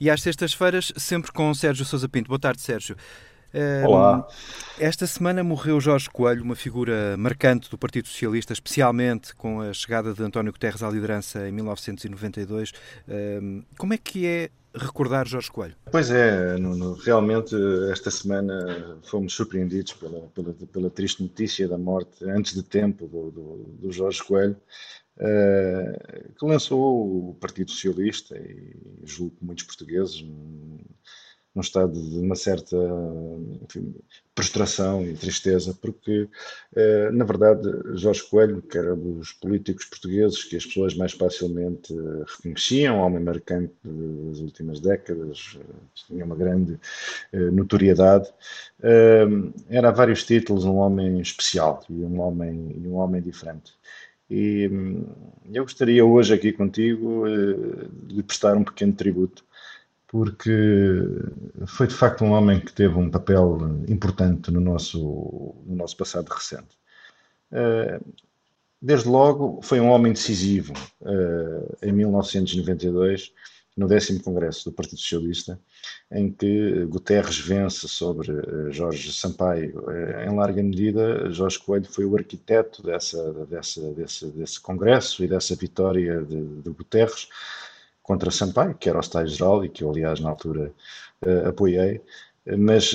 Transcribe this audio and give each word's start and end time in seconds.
e 0.00 0.10
às 0.10 0.22
sextas-feiras 0.22 0.92
sempre 0.96 1.32
com 1.32 1.52
Sérgio 1.54 1.84
Sousa 1.84 2.08
Pinto. 2.08 2.28
Boa 2.28 2.38
tarde, 2.38 2.60
Sérgio. 2.60 2.96
Olá. 3.86 4.26
Esta 4.78 5.06
semana 5.06 5.42
morreu 5.42 5.80
Jorge 5.80 6.10
Coelho, 6.10 6.42
uma 6.42 6.54
figura 6.56 7.16
marcante 7.16 7.70
do 7.70 7.78
Partido 7.78 8.06
Socialista, 8.06 8.52
especialmente 8.52 9.34
com 9.34 9.60
a 9.62 9.72
chegada 9.72 10.12
de 10.12 10.22
António 10.22 10.52
Guterres 10.52 10.82
à 10.82 10.90
liderança 10.90 11.48
em 11.48 11.52
1992. 11.52 12.72
Como 13.78 13.94
é 13.94 13.98
que 13.98 14.26
é 14.26 14.50
recordar 14.74 15.26
Jorge 15.26 15.50
Coelho? 15.50 15.74
Pois 15.90 16.10
é, 16.10 16.58
Nuno, 16.58 16.94
realmente 16.94 17.56
esta 17.90 18.10
semana 18.10 18.98
fomos 19.04 19.32
surpreendidos 19.32 19.94
pela, 19.94 20.20
pela, 20.28 20.52
pela, 20.52 20.90
triste 20.90 21.22
notícia 21.22 21.66
da 21.66 21.78
morte 21.78 22.24
antes 22.28 22.54
de 22.54 22.62
tempo 22.62 23.06
do, 23.06 23.30
do, 23.30 23.56
do 23.80 23.92
Jorge 23.92 24.22
Coelho. 24.22 24.56
Uh, 25.18 26.32
que 26.38 26.44
lançou 26.44 27.30
o 27.30 27.34
Partido 27.40 27.70
Socialista 27.70 28.36
e 28.36 28.76
julgo 29.04 29.34
que 29.36 29.44
muitos 29.44 29.64
portugueses 29.64 30.22
num 31.56 31.62
estado 31.62 31.94
de 31.94 32.18
uma 32.18 32.36
certa 32.36 32.76
enfim, 33.62 33.94
frustração 34.36 35.02
e 35.02 35.14
tristeza, 35.14 35.76
porque, 35.80 36.28
eh, 36.76 37.10
na 37.10 37.24
verdade, 37.24 37.66
Jorge 37.94 38.22
Coelho, 38.28 38.60
que 38.60 38.76
era 38.76 38.94
dos 38.94 39.32
políticos 39.32 39.86
portugueses 39.86 40.44
que 40.44 40.56
as 40.56 40.66
pessoas 40.66 40.94
mais 40.94 41.12
facilmente 41.12 41.94
reconheciam, 42.26 42.98
homem 42.98 43.22
marcante 43.22 43.72
das 43.82 44.40
últimas 44.40 44.80
décadas, 44.80 45.58
tinha 45.94 46.26
uma 46.26 46.36
grande 46.36 46.78
eh, 47.32 47.50
notoriedade, 47.50 48.28
eh, 48.82 49.24
era 49.70 49.88
a 49.88 49.92
vários 49.92 50.24
títulos 50.24 50.66
um 50.66 50.76
homem 50.76 51.20
especial 51.20 51.82
e 51.88 52.04
um 52.04 52.20
homem, 52.20 52.76
e 52.76 52.86
um 52.86 52.96
homem 52.96 53.22
diferente. 53.22 53.72
E 54.28 54.68
hum, 54.68 55.06
eu 55.52 55.62
gostaria 55.64 56.04
hoje 56.04 56.34
aqui 56.34 56.52
contigo 56.52 57.24
de 58.04 58.22
prestar 58.22 58.56
um 58.56 58.64
pequeno 58.64 58.92
tributo 58.92 59.44
porque 60.08 60.50
foi 61.66 61.86
de 61.86 61.94
facto 61.94 62.24
um 62.24 62.32
homem 62.32 62.60
que 62.60 62.72
teve 62.72 62.94
um 62.94 63.10
papel 63.10 63.58
importante 63.88 64.50
no 64.50 64.60
nosso, 64.60 65.54
no 65.66 65.76
nosso 65.76 65.96
passado 65.96 66.28
recente. 66.28 66.78
Eh, 67.52 68.00
desde 68.80 69.08
logo, 69.08 69.60
foi 69.62 69.80
um 69.80 69.90
homem 69.90 70.12
decisivo 70.12 70.72
eh, 71.04 71.88
em 71.88 71.92
1992, 71.92 73.32
no 73.76 73.86
décimo 73.86 74.22
Congresso 74.22 74.70
do 74.70 74.74
Partido 74.74 74.98
Socialista, 74.98 75.60
em 76.10 76.32
que 76.32 76.86
Guterres 76.86 77.38
vence 77.38 77.86
sobre 77.86 78.32
eh, 78.32 78.72
Jorge 78.72 79.12
Sampaio. 79.12 79.84
Em 80.24 80.34
larga 80.34 80.62
medida, 80.62 81.30
Jorge 81.30 81.58
Coelho 81.58 81.84
foi 81.84 82.06
o 82.06 82.16
arquiteto 82.16 82.82
dessa, 82.82 83.32
dessa, 83.44 83.92
desse, 83.92 84.26
desse 84.28 84.60
Congresso 84.60 85.22
e 85.22 85.28
dessa 85.28 85.54
vitória 85.54 86.22
de, 86.22 86.42
de 86.62 86.70
Guterres 86.70 87.28
contra 88.02 88.30
Sampaio, 88.30 88.74
que 88.74 88.88
era 88.88 88.98
o 88.98 89.00
Estado-Geral 89.00 89.64
e 89.64 89.68
que 89.68 89.84
eu, 89.84 89.90
aliás, 89.90 90.20
na 90.20 90.30
altura 90.30 90.72
uh, 91.24 91.48
apoiei, 91.48 92.00
mas 92.56 92.94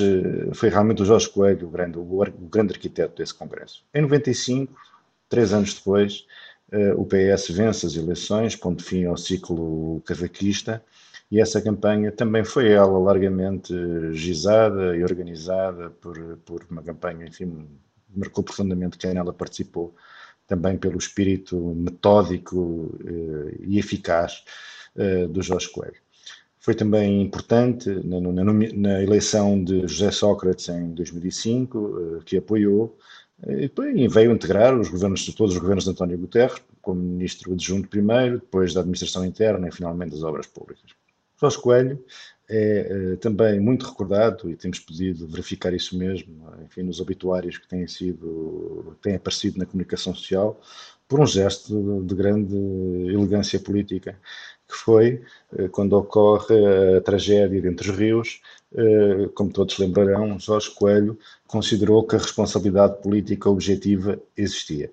foi 0.53 0.69
realmente 0.69 1.01
o 1.01 1.05
Jorge 1.05 1.27
Coelho 1.27 1.67
o 1.67 1.69
grande, 1.69 1.97
o, 1.97 2.01
o, 2.01 2.47
grande 2.47 2.73
arquiteto 2.73 3.17
desse 3.17 3.33
Congresso. 3.33 3.83
Em 3.93 4.01
95, 4.01 4.73
três 5.27 5.51
anos 5.51 5.73
depois, 5.73 6.25
o 6.95 7.05
PS 7.05 7.49
vence 7.49 7.85
as 7.85 7.95
eleições, 7.95 8.55
ponto 8.55 8.83
fim 8.83 9.05
ao 9.05 9.17
ciclo 9.17 10.01
cavaquista, 10.05 10.83
e 11.29 11.39
essa 11.39 11.61
campanha 11.61 12.11
também 12.11 12.43
foi 12.43 12.71
ela 12.71 12.97
largamente 12.97 13.73
gizada 14.13 14.95
e 14.95 15.03
organizada 15.03 15.89
por, 15.89 16.37
por 16.45 16.65
uma 16.69 16.81
campanha, 16.81 17.25
enfim, 17.27 17.67
marcou 18.15 18.43
profundamente 18.43 18.97
quem 18.97 19.13
nela 19.13 19.33
participou, 19.33 19.95
também 20.47 20.77
pelo 20.77 20.97
espírito 20.97 21.55
metódico 21.57 22.93
e 23.61 23.79
eficaz 23.79 24.43
uh, 24.95 25.27
do 25.29 25.41
Jorge 25.41 25.69
Coelho. 25.69 26.01
Foi 26.59 26.75
também 26.75 27.21
importante 27.21 27.89
na, 27.89 28.19
na, 28.19 28.43
na, 28.43 29.01
eleição 29.01 29.63
de 29.63 29.87
José 29.87 30.11
Sócrates 30.11 30.69
em 30.69 30.93
2005, 30.93 31.77
uh, 31.77 32.17
eh, 32.17 32.19
que 32.23 32.37
apoiou, 32.37 32.95
eh, 32.95 32.95
e 33.47 34.07
veio 34.07 34.31
integrar 34.31 34.77
os 34.79 34.89
governos, 34.89 35.25
todos 35.33 35.55
os 35.55 35.59
governos 35.59 35.85
de 35.85 35.89
António 35.89 36.17
Guterres, 36.17 36.61
como 36.81 37.01
ministro 37.01 37.53
adjunto 37.53 37.87
primeiro, 37.87 38.39
depois 38.39 38.73
da 38.73 38.81
administração 38.81 39.25
interna 39.25 39.67
e 39.67 39.71
finalmente 39.71 40.11
das 40.11 40.23
obras 40.23 40.47
públicas. 40.47 40.91
Jorge 41.39 41.57
Coelho 41.59 42.05
é 42.47 43.15
também 43.21 43.59
muito 43.59 43.85
recordado 43.87 44.49
e 44.49 44.55
temos 44.55 44.79
podido 44.79 45.27
verificar 45.27 45.73
isso 45.73 45.97
mesmo, 45.97 46.47
enfim, 46.63 46.83
nos 46.83 46.99
obituários 46.99 47.57
que 47.57 47.67
têm 47.67 47.87
sido, 47.87 48.95
têm 49.01 49.15
aparecido 49.15 49.57
na 49.57 49.65
comunicação 49.65 50.13
social, 50.13 50.61
por 51.11 51.19
um 51.19 51.27
gesto 51.27 51.75
de, 51.75 52.07
de 52.07 52.15
grande 52.15 52.55
elegância 53.13 53.59
política 53.59 54.17
que 54.65 54.73
foi 54.73 55.21
eh, 55.57 55.67
quando 55.67 55.91
ocorre 55.91 56.55
a 56.95 57.01
tragédia 57.01 57.59
de 57.61 57.67
Entre 57.67 57.91
os 57.91 57.97
Rios, 57.97 58.41
eh, 58.73 59.29
como 59.35 59.51
todos 59.51 59.77
lembrarão, 59.77 60.39
Jorge 60.39 60.71
Coelho 60.73 61.19
considerou 61.47 62.07
que 62.07 62.15
a 62.15 62.19
responsabilidade 62.19 63.01
política 63.01 63.49
objetiva 63.49 64.17
existia. 64.37 64.89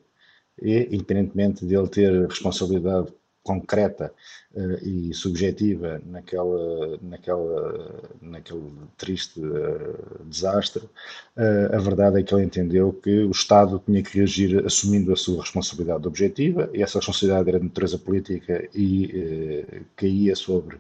E, 0.61 0.89
independentemente 0.91 1.65
de 1.65 1.77
ele 1.77 1.87
ter 1.87 2.27
responsabilidade 2.27 3.13
concreta 3.49 4.13
uh, 4.55 4.79
e 4.87 5.15
subjetiva 5.15 6.03
naquela, 6.05 6.99
naquela, 7.01 8.03
naquele 8.21 8.71
triste 8.99 9.41
uh, 9.41 10.25
desastre, 10.27 10.85
uh, 10.85 11.75
a 11.75 11.79
verdade 11.79 12.21
é 12.21 12.23
que 12.23 12.35
ele 12.35 12.45
entendeu 12.45 12.93
que 12.93 13.25
o 13.25 13.31
Estado 13.31 13.83
tinha 13.87 14.03
que 14.03 14.19
reagir 14.19 14.51
assumindo 14.67 15.13
a 15.13 15.17
sua 15.17 15.41
responsabilidade 15.41 16.07
objetiva, 16.07 16.69
e 16.75 16.83
essa 16.83 16.99
responsabilidade 16.99 17.49
era 17.49 17.59
de 17.59 17.65
natureza 17.65 17.99
política 17.99 18.69
e 18.75 19.83
caía 19.97 20.37
sobre 20.37 20.77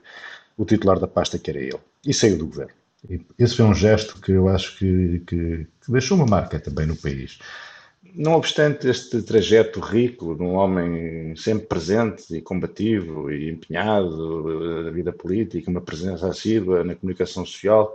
o 0.57 0.65
titular 0.65 0.99
da 1.01 1.09
pasta, 1.09 1.39
que 1.39 1.51
era 1.51 1.61
ele, 1.61 1.81
e 2.05 2.13
saiu 2.13 2.37
do 2.37 2.47
governo. 2.47 2.75
Esse 3.39 3.57
foi 3.57 3.65
um 3.65 3.75
gesto 3.75 4.21
que 4.21 4.33
eu 4.33 4.49
acho 4.49 4.77
que, 4.79 5.21
que, 5.21 5.67
que 5.81 5.93
deixou 5.93 6.17
uma 6.17 6.27
marca 6.27 6.59
também 6.59 6.87
no 6.87 6.97
país. 6.97 7.39
Não 8.03 8.35
obstante 8.35 8.89
este 8.89 9.23
trajeto 9.23 9.81
rico 9.81 10.35
de 10.35 10.43
um 10.43 10.55
homem 10.55 11.35
sempre 11.37 11.67
presente 11.67 12.37
e 12.37 12.41
combativo 12.41 13.31
e 13.31 13.51
empenhado 13.51 14.85
na 14.85 14.91
vida 14.91 15.13
política, 15.13 15.71
uma 15.71 15.81
presença 15.81 16.29
assídua 16.29 16.85
na 16.85 16.95
comunicação 16.95 17.45
social, 17.45 17.95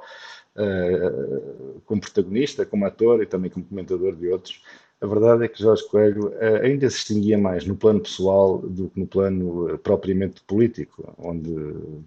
uh, 0.55 1.81
como 1.85 2.01
protagonista, 2.01 2.65
como 2.65 2.85
ator 2.85 3.21
e 3.21 3.25
também 3.25 3.49
como 3.49 3.65
comentador 3.65 4.15
de 4.15 4.27
outros, 4.27 4.61
a 5.01 5.05
verdade 5.05 5.43
é 5.43 5.47
que 5.47 5.61
Jorge 5.61 5.85
Coelho 5.87 6.29
uh, 6.29 6.63
ainda 6.63 6.89
se 6.89 6.97
distinguia 6.97 7.37
mais 7.37 7.65
no 7.65 7.75
plano 7.75 8.01
pessoal 8.01 8.59
do 8.59 8.89
que 8.89 8.99
no 8.99 9.07
plano 9.07 9.77
propriamente 9.79 10.41
político, 10.43 11.13
onde 11.17 11.53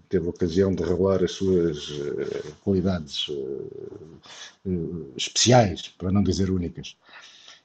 teve 0.09 0.29
ocasião 0.29 0.73
de 0.73 0.83
revelar 0.83 1.23
as 1.23 1.31
suas 1.31 1.91
qualidades 2.63 3.27
especiais, 5.15 5.87
para 5.89 6.11
não 6.11 6.23
dizer 6.23 6.49
únicas. 6.49 6.95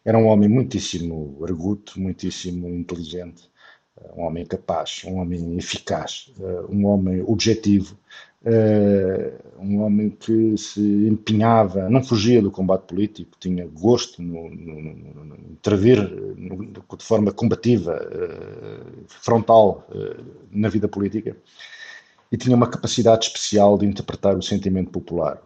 Era 0.04 0.18
um 0.18 0.26
homem 0.26 0.48
muitíssimo 0.48 1.38
arguto, 1.44 2.00
muitíssimo 2.00 2.68
inteligente, 2.68 3.48
eh, 4.00 4.12
um 4.16 4.22
homem 4.22 4.44
capaz, 4.44 5.02
um 5.06 5.16
homem 5.18 5.56
eficaz, 5.56 6.32
eh, 6.40 6.64
um 6.68 6.86
homem 6.86 7.22
objetivo, 7.22 7.96
eh, 8.44 9.32
um 9.58 9.80
homem 9.82 10.10
que 10.10 10.56
se 10.58 10.80
empenhava, 11.06 11.88
não 11.88 12.02
fugia 12.02 12.42
do 12.42 12.50
combate 12.50 12.82
político, 12.88 13.36
tinha 13.38 13.64
gosto 13.66 14.20
no, 14.20 14.50
no, 14.50 14.82
no, 14.82 15.24
no 15.24 15.36
intervir 15.52 15.98
de 16.98 17.04
forma 17.04 17.32
combativa, 17.32 18.00
frontal 19.06 19.86
na 20.50 20.68
vida 20.68 20.88
política 20.88 21.36
e 22.32 22.36
tinha 22.38 22.56
uma 22.56 22.68
capacidade 22.68 23.26
especial 23.26 23.76
de 23.76 23.84
interpretar 23.84 24.34
o 24.34 24.42
sentimento 24.42 24.90
popular. 24.90 25.40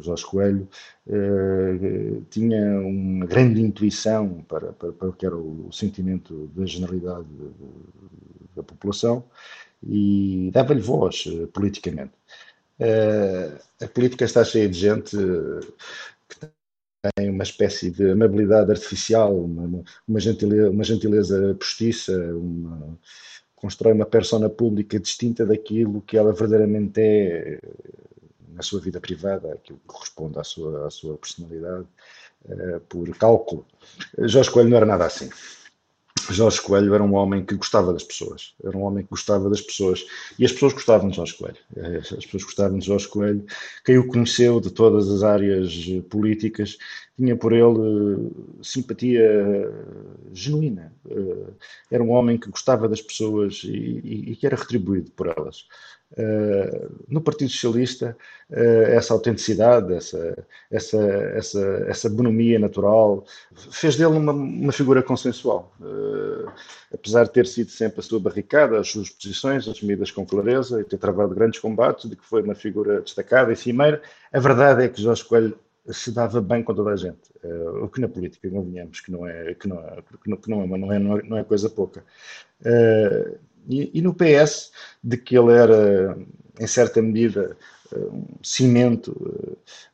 Jorge 0.00 0.24
Coelho 0.24 0.66
eh, 1.06 2.20
tinha 2.30 2.80
uma 2.80 3.26
grande 3.26 3.60
intuição 3.60 4.42
para, 4.48 4.72
para, 4.72 4.90
para, 4.90 5.08
o 5.10 5.12
que 5.12 5.26
era 5.26 5.36
o, 5.36 5.70
sentimento 5.70 6.50
da 6.56 6.64
generalidade 6.64 7.28
da 8.56 8.62
população 8.62 9.22
e 9.86 10.50
dava-lhe 10.50 10.80
voz 10.80 11.24
eh, 11.26 11.46
politicamente. 11.52 12.14
Eh, 12.80 13.58
a 13.82 13.88
política 13.88 14.24
está 14.24 14.42
cheia 14.42 14.68
de 14.68 14.78
gente 14.78 15.14
que 16.26 16.48
tem 17.16 17.28
uma 17.28 17.42
espécie 17.42 17.90
de 17.90 18.12
amabilidade 18.12 18.70
artificial, 18.70 19.36
uma, 19.44 19.84
uma, 20.08 20.20
gentileza, 20.20 20.70
uma 20.70 20.84
gentileza 20.84 21.54
postiça, 21.60 22.16
uma 22.34 22.98
constrói 23.64 23.94
uma 23.94 24.04
persona 24.04 24.50
pública 24.50 25.00
distinta 25.00 25.46
daquilo 25.46 26.02
que 26.02 26.18
ela 26.18 26.34
verdadeiramente 26.34 27.00
é 27.00 27.58
na 28.54 28.62
sua 28.62 28.78
vida 28.78 29.00
privada, 29.00 29.54
aquilo 29.54 29.78
que 29.78 29.86
corresponde 29.86 30.38
à 30.38 30.44
sua, 30.44 30.86
à 30.86 30.90
sua 30.90 31.16
personalidade, 31.16 31.86
uh, 32.44 32.80
por 32.90 33.08
cálculo. 33.16 33.64
Jorge 34.18 34.50
Coelho 34.50 34.68
não 34.68 34.76
era 34.76 34.84
nada 34.84 35.06
assim. 35.06 35.30
Jorge 36.30 36.60
Coelho 36.60 36.94
era 36.94 37.02
um 37.02 37.14
homem 37.14 37.42
que 37.42 37.54
gostava 37.54 37.90
das 37.90 38.04
pessoas, 38.04 38.54
era 38.62 38.76
um 38.76 38.82
homem 38.82 39.02
que 39.02 39.10
gostava 39.10 39.48
das 39.48 39.62
pessoas 39.62 40.04
e 40.38 40.44
as 40.44 40.52
pessoas 40.52 40.74
gostavam 40.74 41.08
de 41.08 41.16
Jorge 41.16 41.34
Coelho. 41.34 41.58
Eh, 41.74 41.98
as 41.98 42.24
pessoas 42.26 42.44
gostavam 42.44 42.78
de 42.78 42.86
Jorge 42.86 43.08
Coelho. 43.08 43.46
Quem 43.82 43.96
o 43.96 44.06
conheceu 44.06 44.60
de 44.60 44.70
todas 44.70 45.10
as 45.10 45.22
áreas 45.22 45.72
políticas 46.10 46.76
tinha 47.16 47.36
por 47.36 47.52
ele 47.52 47.64
eh, 47.64 48.62
simpatia 48.62 49.72
genuína. 50.32 50.92
Eh, 51.08 51.52
era 51.90 52.02
um 52.02 52.10
homem 52.10 52.38
que 52.38 52.50
gostava 52.50 52.88
das 52.88 53.00
pessoas 53.00 53.62
e, 53.64 53.68
e, 53.68 54.32
e 54.32 54.36
que 54.36 54.46
era 54.46 54.56
retribuído 54.56 55.10
por 55.12 55.28
elas. 55.28 55.66
no 57.08 57.20
Partido 57.20 57.50
Socialista, 57.50 58.16
essa 58.50 59.12
autenticidade, 59.14 59.92
essa, 59.94 60.46
essa, 60.70 61.02
essa, 61.34 61.86
essa 61.88 62.10
bonomia 62.10 62.58
natural, 62.58 63.24
fez 63.52 63.96
dele 63.96 64.16
uma, 64.16 64.32
uma 64.32 64.72
figura 64.72 65.02
consensual. 65.02 65.72
apesar 66.92 67.24
de 67.24 67.32
ter 67.32 67.46
sido 67.46 67.70
sempre 67.70 68.00
a 68.00 68.02
sua 68.02 68.20
barricada, 68.20 68.78
as 68.78 68.88
suas 68.90 69.10
posições 69.10 69.66
assumidas 69.66 70.10
com 70.12 70.24
clareza 70.24 70.80
e 70.80 70.84
ter 70.84 70.98
travado 70.98 71.34
grandes 71.34 71.58
combates, 71.58 72.08
de 72.08 72.16
que 72.16 72.24
foi 72.24 72.42
uma 72.42 72.54
figura 72.54 73.00
destacada 73.00 73.52
e 73.52 73.56
cimeira, 73.56 74.00
a 74.32 74.38
verdade 74.38 74.84
é 74.84 74.88
que 74.88 75.02
Jorge 75.02 75.24
Coelho 75.24 75.58
se 75.90 76.10
dava 76.10 76.40
bem 76.40 76.62
com 76.62 76.74
toda 76.74 76.90
a 76.90 76.96
gente. 76.96 77.30
Uh, 77.42 77.84
o 77.84 77.88
que 77.88 78.00
na 78.00 78.08
política, 78.08 78.48
convenhamos, 78.48 79.00
que 79.00 79.10
não 79.12 79.26
é, 79.26 79.54
que 79.54 79.68
não 79.68 79.78
é, 79.78 80.02
que 80.42 80.50
não, 80.50 80.66
não 80.66 80.92
é, 80.92 80.98
não 80.98 81.18
é, 81.18 81.22
não 81.22 81.36
é 81.38 81.44
coisa 81.44 81.68
pouca. 81.68 82.04
Uh, 82.60 83.38
e, 83.68 83.98
e, 83.98 84.02
no 84.02 84.14
PS, 84.14 84.72
de 85.02 85.16
que 85.16 85.36
ele 85.36 85.52
era, 85.52 86.16
em 86.60 86.66
certa 86.66 87.00
medida, 87.00 87.56
um 87.96 88.26
cimento 88.42 89.12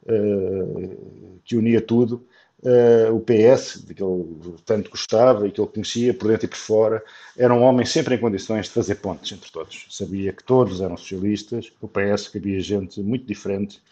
uh, 0.06 1.40
que 1.44 1.56
unia 1.56 1.81
tudo, 1.81 2.26
Uh, 2.62 3.15
o 3.15 3.21
PS, 3.21 3.83
de 3.87 3.95
que 3.95 4.03
ele 4.03 4.55
tanto 4.67 4.91
gostava 4.91 5.49
e 5.49 5.51
que 5.51 5.59
ele 5.59 5.69
conhecia 5.69 6.12
por 6.12 6.29
dentro 6.29 6.45
e 6.45 6.49
por 6.49 6.59
fora, 6.59 7.03
era 7.35 7.55
um 7.55 7.62
homem 7.62 7.87
sempre 7.87 8.15
em 8.15 8.19
condições 8.19 8.67
de 8.67 8.73
fazer 8.73 8.97
pontes 8.97 9.33
entre 9.33 9.51
todos. 9.51 9.87
Sabia 9.89 10.31
que 10.31 10.45
todos 10.45 10.83
eram 10.83 10.95
socialistas, 10.95 11.73
o 11.81 11.89
PS 11.89 12.29
que 12.29 12.37
havia 12.37 12.61
gente 12.61 13.01
muito 13.01 13.25
diferente 13.25 13.83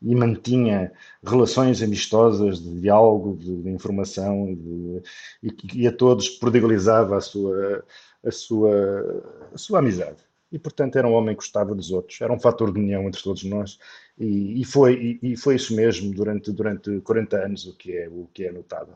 e 0.00 0.14
mantinha 0.14 0.90
relações 1.22 1.82
amistosas 1.82 2.60
de 2.60 2.80
diálogo, 2.80 3.36
de, 3.36 3.62
de 3.62 3.68
informação 3.70 4.54
de, 4.54 5.02
e, 5.42 5.82
e, 5.82 5.86
a 5.86 5.92
todos 5.92 6.30
prodigalizava 6.30 7.18
a 7.18 7.20
sua, 7.20 7.84
a, 8.24 8.30
sua, 8.30 9.22
a 9.52 9.58
sua 9.58 9.78
amizade. 9.80 10.16
E, 10.54 10.58
portanto, 10.58 10.94
era 10.94 11.08
um 11.08 11.14
homem 11.14 11.34
que 11.34 11.42
gostava 11.42 11.74
dos 11.74 11.90
outros, 11.90 12.20
era 12.20 12.32
um 12.32 12.38
fator 12.38 12.72
de 12.72 12.78
união 12.78 13.08
entre 13.08 13.20
todos 13.20 13.42
nós 13.42 13.76
e, 14.16 14.60
e 14.60 14.64
foi, 14.64 15.18
e, 15.20 15.36
foi 15.36 15.56
isso 15.56 15.74
mesmo 15.74 16.14
durante, 16.14 16.52
durante 16.52 17.00
40 17.00 17.36
anos, 17.36 17.66
o 17.66 17.74
que 17.74 17.96
é, 17.96 18.08
o 18.08 18.28
que 18.32 18.44
é 18.44 18.52
notável. 18.52 18.94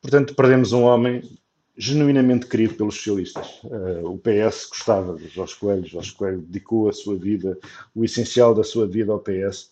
Portanto, 0.00 0.34
perdemos 0.34 0.72
um 0.72 0.82
homem 0.82 1.22
genuinamente 1.76 2.46
querido 2.46 2.74
pelos 2.74 2.96
socialistas. 2.96 3.60
Uh, 3.62 4.10
o 4.10 4.18
PS 4.18 4.66
gostava 4.68 5.14
de 5.14 5.28
Jorge 5.28 5.54
Coelho, 5.54 5.86
Jorge 5.86 6.14
Coelho 6.14 6.42
dedicou 6.42 6.88
a 6.88 6.92
sua 6.92 7.16
vida, 7.16 7.56
o 7.94 8.04
essencial 8.04 8.52
da 8.52 8.64
sua 8.64 8.84
vida 8.84 9.12
ao 9.12 9.20
PS, 9.20 9.70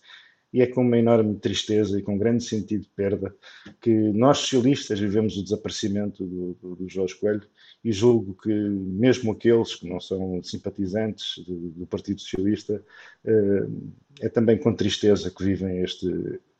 e 0.53 0.61
é 0.61 0.67
com 0.67 0.81
uma 0.81 0.97
enorme 0.97 1.35
tristeza 1.35 1.97
e 1.97 2.01
com 2.01 2.17
grande 2.17 2.43
sentido 2.43 2.81
de 2.81 2.89
perda 2.89 3.33
que 3.79 3.91
nós 3.91 4.39
socialistas 4.39 4.99
vivemos 4.99 5.37
o 5.37 5.43
desaparecimento 5.43 6.25
do, 6.25 6.53
do, 6.61 6.75
do 6.75 6.89
Jorge 6.89 7.15
Coelho 7.15 7.47
e 7.83 7.91
julgo 7.91 8.35
que 8.41 8.53
mesmo 8.53 9.31
aqueles 9.31 9.75
que 9.75 9.87
não 9.87 9.99
são 9.99 10.41
simpatizantes 10.43 11.43
do, 11.45 11.69
do 11.69 11.87
Partido 11.87 12.19
Socialista 12.19 12.83
eh, 13.25 13.67
é 14.19 14.29
também 14.29 14.57
com 14.57 14.73
tristeza 14.73 15.31
que 15.31 15.43
vivem 15.43 15.81
este, 15.81 16.07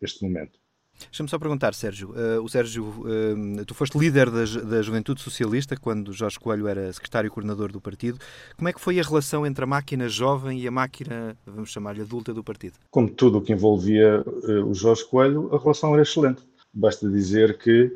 este 0.01 0.23
momento. 0.23 0.60
Deixa-me 1.09 1.29
só 1.29 1.39
perguntar, 1.39 1.73
Sérgio. 1.73 2.11
Uh, 2.11 2.41
o 2.41 2.49
Sérgio, 2.49 2.83
uh, 2.85 3.65
tu 3.65 3.73
foste 3.73 3.97
líder 3.97 4.29
da, 4.29 4.43
da 4.61 4.81
Juventude 4.81 5.21
Socialista 5.21 5.75
quando 5.77 6.13
Jorge 6.13 6.39
Coelho 6.39 6.67
era 6.67 6.91
secretário 6.93 7.29
coordenador 7.31 7.71
do 7.71 7.81
partido. 7.81 8.19
Como 8.55 8.67
é 8.69 8.73
que 8.73 8.81
foi 8.81 8.99
a 8.99 9.03
relação 9.03 9.45
entre 9.45 9.63
a 9.63 9.67
máquina 9.67 10.07
jovem 10.07 10.59
e 10.59 10.67
a 10.67 10.71
máquina, 10.71 11.37
vamos 11.45 11.71
chamar-lhe, 11.71 12.01
adulta 12.01 12.33
do 12.33 12.43
partido? 12.43 12.73
Como 12.89 13.09
tudo 13.09 13.37
o 13.37 13.41
que 13.41 13.53
envolvia 13.53 14.21
uh, 14.21 14.65
o 14.65 14.73
Jorge 14.73 15.05
Coelho, 15.05 15.53
a 15.53 15.57
relação 15.57 15.93
era 15.93 16.03
excelente. 16.03 16.43
Basta 16.73 17.09
dizer 17.09 17.57
que 17.57 17.93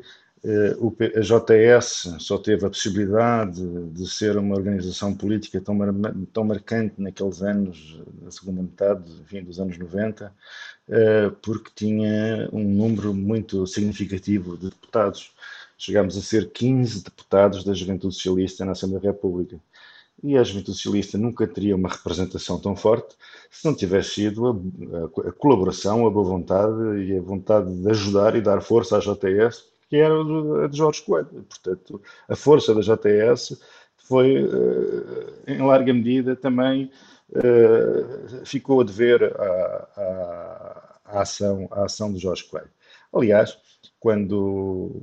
a 1.16 1.20
JS 1.20 2.16
só 2.20 2.38
teve 2.38 2.64
a 2.64 2.70
possibilidade 2.70 3.60
de 3.90 4.08
ser 4.08 4.36
uma 4.36 4.54
organização 4.54 5.14
política 5.14 5.60
tão, 5.60 5.76
tão 6.32 6.44
marcante 6.44 6.94
naqueles 6.98 7.42
anos, 7.42 8.00
na 8.22 8.30
segunda 8.30 8.62
metade 8.62 9.10
enfim, 9.22 9.42
dos 9.42 9.58
anos 9.58 9.76
90, 9.76 10.24
eh, 10.24 10.30
porque 11.42 11.70
tinha 11.74 12.48
um 12.52 12.62
número 12.62 13.12
muito 13.12 13.66
significativo 13.66 14.56
de 14.56 14.70
deputados. 14.70 15.32
Chegámos 15.78 16.16
a 16.16 16.22
ser 16.22 16.50
15 16.50 17.04
deputados 17.04 17.64
da 17.64 17.74
Juventude 17.74 18.14
Socialista 18.14 18.64
na 18.64 18.72
Assembleia 18.72 19.02
da 19.02 19.08
República. 19.08 19.60
E 20.22 20.36
a 20.36 20.42
Juventude 20.42 20.78
Socialista 20.78 21.18
nunca 21.18 21.46
teria 21.46 21.76
uma 21.76 21.88
representação 21.88 22.58
tão 22.58 22.74
forte 22.74 23.14
se 23.50 23.64
não 23.64 23.74
tivesse 23.74 24.10
sido 24.10 24.46
a, 24.46 25.28
a, 25.28 25.32
colaboração, 25.32 26.06
a 26.06 26.10
boa 26.10 26.24
vontade 26.24 27.02
e 27.04 27.16
a 27.16 27.20
vontade 27.20 27.72
de 27.74 27.90
ajudar 27.90 28.34
e 28.34 28.40
dar 28.40 28.60
força 28.62 28.96
à 28.96 29.00
JTS, 29.00 29.64
que 29.88 29.96
era 29.96 30.14
a 30.64 30.68
de 30.68 30.76
Jorge 30.76 31.02
Coelho. 31.02 31.44
Portanto, 31.48 32.00
a 32.28 32.34
força 32.34 32.74
da 32.74 32.80
JTS 32.80 33.60
foi, 33.96 34.36
eh, 34.36 35.52
em 35.52 35.58
larga 35.58 35.92
medida, 35.92 36.34
também 36.34 36.90
eh, 37.34 38.44
ficou 38.44 38.80
a 38.80 38.84
dever 38.84 39.34
à, 39.36 40.75
à, 41.08 41.22
ação, 41.22 41.68
à 41.70 41.84
ação 41.84 42.12
de 42.12 42.18
Jorge 42.18 42.44
Coelho. 42.44 42.70
Aliás, 43.12 43.58
quando 43.98 45.02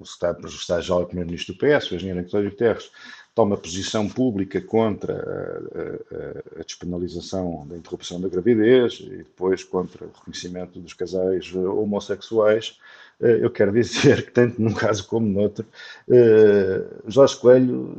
o 0.00 0.04
secretário-geral 0.04 1.06
primeiro-ministro 1.06 1.54
do 1.54 1.58
PS, 1.58 1.90
o 1.90 1.94
engenheiro 1.94 2.20
António 2.20 2.50
Guterres, 2.50 2.90
toma 3.34 3.56
posição 3.56 4.08
pública 4.08 4.60
contra 4.60 5.14
a, 5.14 6.58
a, 6.58 6.60
a, 6.60 6.64
despenalização 6.64 7.66
da 7.66 7.76
interrupção 7.76 8.20
da 8.20 8.28
gravidez 8.28 9.00
e 9.00 9.18
depois 9.18 9.64
contra 9.64 10.04
o 10.04 10.08
reconhecimento 10.08 10.78
dos 10.78 10.94
casais 10.94 11.52
homossexuais, 11.52 12.78
eu 13.20 13.50
quero 13.50 13.72
dizer 13.72 14.26
que, 14.26 14.32
tanto 14.32 14.60
num 14.60 14.72
caso 14.72 15.06
como 15.06 15.26
no 15.26 15.40
outro, 15.40 15.66
eh, 16.10 16.84
Jorge 17.06 17.36
Coelho 17.36 17.96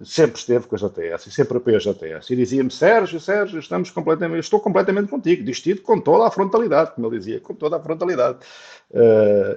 eh, 0.00 0.04
sempre 0.04 0.38
esteve 0.38 0.66
com 0.66 0.76
a 0.76 0.78
JTS 0.78 1.28
e 1.28 1.30
sempre 1.30 1.58
apoiou 1.58 1.76
a 1.76 1.80
JTS. 1.80 2.30
E 2.30 2.36
dizia-me: 2.36 2.70
Sérgio, 2.70 3.20
Sérgio, 3.20 3.58
estamos 3.58 3.90
completamente, 3.90 4.40
estou 4.40 4.60
completamente 4.60 5.08
contigo, 5.08 5.44
distido 5.44 5.82
com 5.82 6.00
toda 6.00 6.26
a 6.26 6.30
frontalidade, 6.30 6.92
como 6.94 7.06
ele 7.06 7.18
dizia, 7.18 7.40
com 7.40 7.54
toda 7.54 7.76
a 7.76 7.80
frontalidade. 7.80 8.38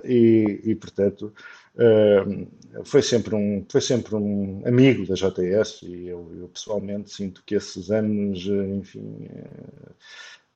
E, 0.06 0.62
e 0.63 0.75
portanto. 0.75 1.33
foi 2.83 3.01
sempre 3.01 3.33
um 3.33 3.65
foi 3.69 3.80
sempre 3.81 4.13
um 4.15 4.62
amigo 4.65 5.06
da 5.07 5.15
JTS 5.15 5.83
e 5.83 6.07
eu, 6.07 6.30
eu 6.38 6.48
pessoalmente 6.50 7.09
sinto 7.09 7.42
que 7.45 7.56
esses 7.56 7.89
anos 7.89 8.45
enfim 8.45 9.30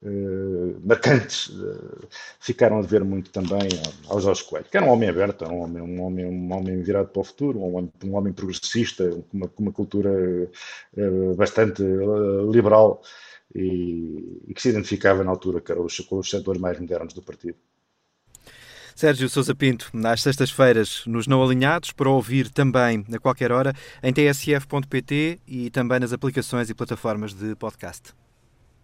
Uh, 0.03 0.79
marcantes 0.85 1.47
uh, 1.47 2.07
ficaram 2.39 2.77
a 2.77 2.81
ver 2.81 3.03
muito 3.03 3.31
também 3.31 3.67
ao 4.07 4.19
Jorge 4.19 4.43
Coelho, 4.43 4.65
que 4.69 4.77
era 4.77 4.85
um 4.85 4.89
homem 4.89 5.09
aberto, 5.09 5.45
um 5.45 5.61
homem, 5.61 5.81
um 5.81 6.01
homem, 6.03 6.25
um 6.25 6.53
homem 6.53 6.81
virado 6.83 7.07
para 7.07 7.21
o 7.21 7.23
futuro, 7.23 7.59
um 7.59 7.75
homem, 7.75 7.91
um 8.03 8.15
homem 8.15 8.33
progressista, 8.33 9.09
com 9.09 9.37
uma, 9.37 9.51
uma 9.57 9.71
cultura 9.71 10.11
uh, 10.11 11.35
bastante 11.35 11.81
liberal 12.51 13.01
e, 13.55 14.41
e, 14.47 14.53
que 14.53 14.61
se 14.61 14.69
identificava 14.69 15.23
na 15.23 15.31
altura 15.31 15.63
os, 15.79 15.99
com 16.01 16.19
os 16.19 16.29
setores 16.29 16.61
mais 16.61 16.79
modernos 16.79 17.13
do 17.13 17.21
partido. 17.21 17.57
Sérgio 18.95 19.27
Sousa 19.27 19.53
Pinto, 19.53 19.89
nas 19.93 20.21
sextas-feiras, 20.21 21.03
nos 21.05 21.27
Não 21.27 21.43
Alinhados, 21.43 21.91
para 21.91 22.09
ouvir 22.09 22.49
também 22.49 23.05
a 23.13 23.19
qualquer 23.19 23.51
hora 23.51 23.73
em 24.01 24.13
tsf.pt 24.13 25.39
e 25.45 25.69
também 25.69 25.99
nas 25.99 26.13
aplicações 26.13 26.69
e 26.69 26.73
plataformas 26.73 27.33
de 27.33 27.55
podcast. 27.55 28.13